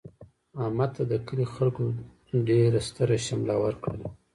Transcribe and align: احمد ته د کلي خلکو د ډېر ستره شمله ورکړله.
احمد 0.63 0.89
ته 0.95 1.03
د 1.11 1.13
کلي 1.27 1.45
خلکو 1.55 1.83
د 2.29 2.31
ډېر 2.49 2.71
ستره 2.87 3.15
شمله 3.25 3.55
ورکړله. 3.63 4.07